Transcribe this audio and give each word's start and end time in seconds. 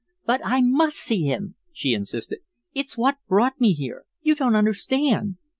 "But 0.25 0.41
I 0.43 0.61
MUST 0.61 0.97
see 0.97 1.25
him," 1.25 1.53
she 1.71 1.93
insisted. 1.93 2.39
"It's 2.73 2.97
what 2.97 3.17
brought 3.27 3.61
me 3.61 3.73
here. 3.73 4.05
You 4.23 4.33
don't 4.33 4.55
understand." 4.55 5.37